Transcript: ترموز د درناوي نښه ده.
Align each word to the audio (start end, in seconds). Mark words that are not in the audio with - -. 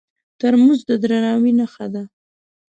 ترموز 0.39 0.79
د 0.87 0.91
درناوي 1.01 1.51
نښه 1.59 1.87
ده. 1.93 2.03